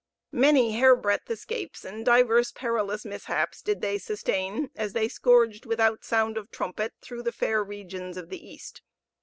[0.33, 6.03] Many hair breadth escapes and divers perilous mishaps did they sustain, as they scourged, without
[6.03, 8.81] sound of trumpet, through the fair regions of the east.